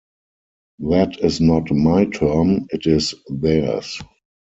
[0.79, 4.01] That is not my term, it is theirs.